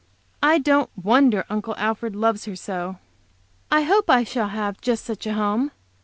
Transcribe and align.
I 0.41 0.57
don't 0.57 0.89
wonder 0.97 1.45
Uncle 1.47 1.75
Alfred 1.77 2.15
loves 2.15 2.45
her 2.45 2.55
so. 2.55 2.97
I 3.69 3.83
hope 3.83 4.09
I 4.09 4.23
shall 4.23 4.47
have 4.49 4.81
just 4.81 5.05
such 5.05 5.27
a 5.27 5.35
home. 5.35 5.69